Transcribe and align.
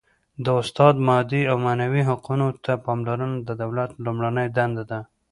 د 0.45 0.45
استاد 0.61 0.95
مادي 1.07 1.41
او 1.51 1.55
معنوي 1.65 2.01
حقوقو 2.09 2.49
ته 2.65 2.73
پاملرنه 2.85 3.37
د 3.47 3.49
دولت 3.61 3.91
لومړنۍ 4.05 4.47
دنده 4.57 4.83
ده. 4.91 4.99